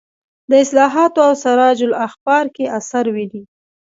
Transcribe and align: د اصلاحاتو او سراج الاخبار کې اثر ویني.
د 0.49 0.51
اصلاحاتو 0.63 1.19
او 1.27 1.33
سراج 1.43 1.79
الاخبار 1.89 2.45
کې 2.55 2.73
اثر 2.79 3.05
ویني. 3.15 3.43